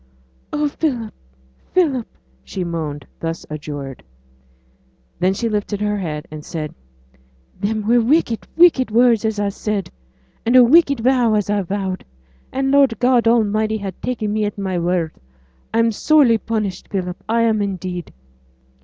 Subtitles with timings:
[0.51, 1.13] 'Oh, Philip!
[1.73, 2.07] Philip!'
[2.43, 4.01] she moaned, thus adjured.
[5.19, 6.73] Then she lifted her head, and said,
[7.59, 9.91] 'Them were wicked, wicked words, as I said;
[10.43, 12.03] and a wicked vow as I vowed;
[12.51, 15.11] and Lord God Almighty has ta'en me at my word.
[15.71, 18.11] I'm sorely punished, Philip, I am indeed.'